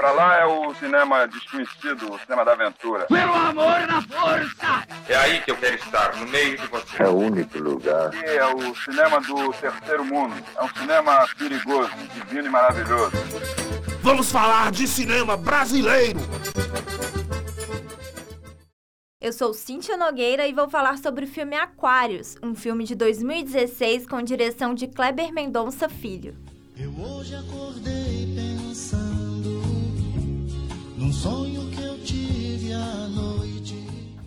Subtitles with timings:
[0.00, 3.04] Pra lá é o cinema desconhecido, o cinema da aventura.
[3.04, 4.86] Pelo amor da força!
[5.06, 7.02] É aí que eu quero estar, no meio de você.
[7.02, 8.06] É o único lugar.
[8.06, 10.34] Aqui é o cinema do terceiro mundo.
[10.56, 13.12] É um cinema perigoso, divino e maravilhoso.
[14.00, 16.18] Vamos falar de cinema brasileiro!
[19.20, 24.06] Eu sou Cíntia Nogueira e vou falar sobre o filme Aquários, um filme de 2016
[24.06, 26.34] com direção de Kleber Mendonça Filho.
[26.74, 29.09] Eu hoje acordei pensando
[31.10, 33.74] num sonho que eu tive à noite.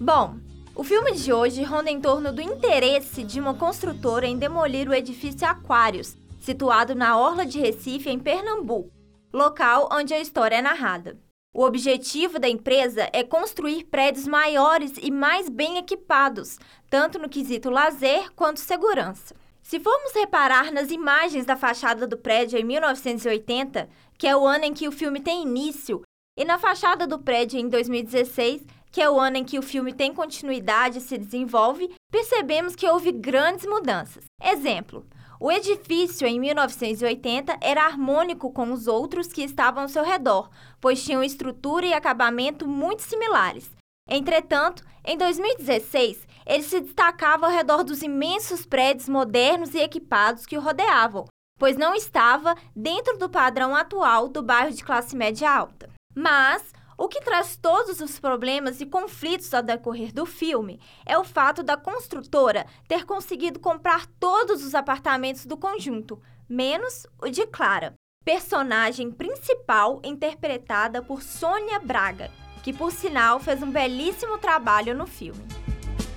[0.00, 0.34] Bom,
[0.74, 4.94] o filme de hoje ronda em torno do interesse de uma construtora em demolir o
[4.94, 8.90] edifício Aquários, situado na Orla de Recife, em Pernambuco,
[9.32, 11.16] local onde a história é narrada.
[11.54, 16.58] O objetivo da empresa é construir prédios maiores e mais bem equipados,
[16.90, 19.36] tanto no quesito lazer quanto segurança.
[19.62, 24.64] Se formos reparar nas imagens da fachada do prédio em 1980, que é o ano
[24.64, 26.02] em que o filme tem início,
[26.36, 29.92] e na fachada do prédio em 2016, que é o ano em que o filme
[29.92, 34.24] tem continuidade e se desenvolve, percebemos que houve grandes mudanças.
[34.42, 35.06] Exemplo:
[35.40, 40.48] o edifício, em 1980, era harmônico com os outros que estavam ao seu redor,
[40.80, 43.70] pois tinham estrutura e acabamento muito similares.
[44.08, 50.56] Entretanto, em 2016, ele se destacava ao redor dos imensos prédios modernos e equipados que
[50.56, 51.26] o rodeavam,
[51.58, 55.91] pois não estava dentro do padrão atual do bairro de classe média alta.
[56.14, 61.24] Mas o que traz todos os problemas e conflitos ao decorrer do filme é o
[61.24, 67.94] fato da construtora ter conseguido comprar todos os apartamentos do conjunto, menos o de Clara,
[68.24, 72.30] personagem principal interpretada por Sônia Braga,
[72.62, 75.44] que por sinal fez um belíssimo trabalho no filme.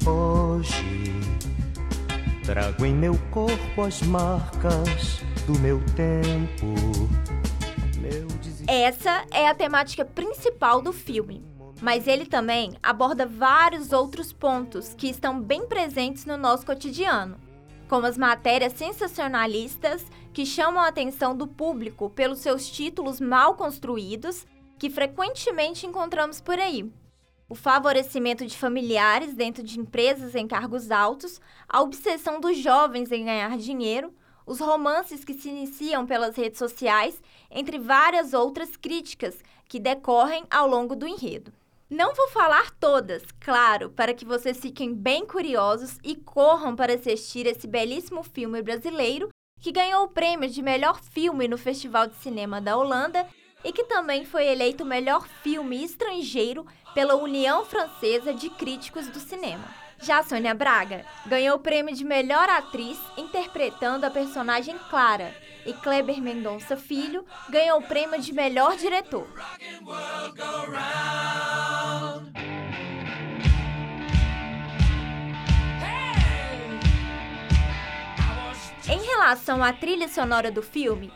[0.05, 1.15] Hoje
[2.45, 7.24] trago em meu corpo as marcas do meu tempo.
[8.67, 11.45] Essa é a temática principal do filme,
[11.83, 17.37] mas ele também aborda vários outros pontos que estão bem presentes no nosso cotidiano,
[17.87, 24.47] como as matérias sensacionalistas que chamam a atenção do público pelos seus títulos mal construídos
[24.79, 26.91] que frequentemente encontramos por aí.
[27.47, 31.39] O favorecimento de familiares dentro de empresas em cargos altos,
[31.69, 34.11] a obsessão dos jovens em ganhar dinheiro,
[34.45, 40.67] os romances que se iniciam pelas redes sociais, entre várias outras críticas que decorrem ao
[40.67, 41.51] longo do enredo.
[41.89, 47.45] Não vou falar todas, claro, para que vocês fiquem bem curiosos e corram para assistir
[47.45, 49.29] esse belíssimo filme brasileiro
[49.61, 53.27] que ganhou o prêmio de melhor filme no Festival de Cinema da Holanda
[53.63, 59.84] e que também foi eleito melhor filme estrangeiro pela União Francesa de Críticos do Cinema.
[60.01, 65.33] Já Sônia Braga ganhou o prêmio de melhor atriz interpretando a personagem Clara,
[65.65, 69.27] e Kleber Mendonça Filho ganhou o prêmio de melhor diretor.
[78.87, 81.11] Em relação à trilha sonora do filme,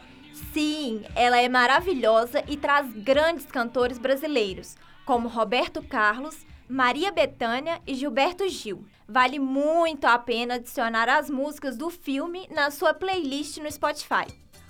[0.52, 4.76] sim, ela é maravilhosa e traz grandes cantores brasileiros,
[5.06, 8.86] como Roberto Carlos, Maria Bethânia e Gilberto Gil.
[9.08, 14.28] Vale muito a pena adicionar as músicas do filme na sua playlist no Spotify.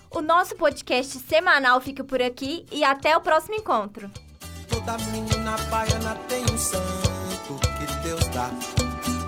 [0.09, 4.09] O nosso podcast semanal fica por aqui e até o próximo encontro.
[4.69, 8.49] Toda menina baiana tem um santo que Deus dá.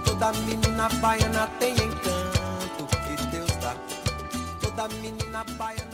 [0.05, 3.75] Toda menina baiana tem encanto que Deus dá.
[4.61, 5.90] Toda menina baiana